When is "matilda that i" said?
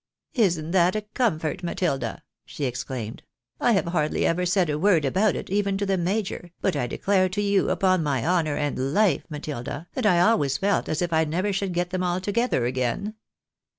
9.29-10.19